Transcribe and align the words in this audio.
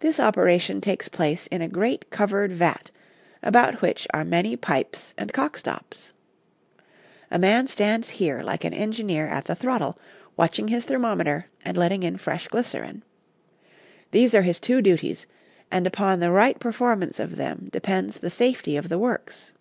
This 0.00 0.20
operation 0.20 0.82
takes 0.82 1.08
place 1.08 1.46
in 1.46 1.62
a 1.62 1.66
great 1.66 2.10
covered 2.10 2.52
vat 2.52 2.90
about 3.42 3.80
which 3.80 4.06
are 4.12 4.22
many 4.22 4.54
pipes 4.54 5.14
and 5.16 5.30
stop 5.34 5.52
cocks. 5.56 6.12
A 7.30 7.38
man 7.38 7.66
stands 7.66 8.10
here 8.20 8.42
like 8.42 8.64
an 8.64 8.74
engineer 8.74 9.26
at 9.26 9.46
the 9.46 9.54
throttle, 9.54 9.98
watching 10.36 10.68
his 10.68 10.84
thermometer 10.84 11.46
and 11.64 11.74
letting 11.74 12.02
in 12.02 12.18
fresh 12.18 12.48
glycerin. 12.48 13.02
These 14.10 14.34
are 14.34 14.42
his 14.42 14.60
two 14.60 14.82
duties, 14.82 15.26
and 15.70 15.86
upon 15.86 16.20
the 16.20 16.30
right 16.30 16.60
performance 16.60 17.18
of 17.18 17.36
them 17.36 17.70
depends 17.72 18.18
the 18.20 18.28
safety 18.28 18.76
of 18.76 18.90
the 18.90 18.98
works. 18.98 19.52